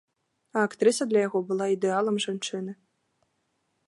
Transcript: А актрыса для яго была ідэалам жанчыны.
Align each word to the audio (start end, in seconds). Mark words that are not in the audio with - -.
А 0.59 0.63
актрыса 0.67 1.03
для 1.09 1.19
яго 1.27 1.39
была 1.51 1.67
ідэалам 1.75 2.15
жанчыны. 2.25 2.71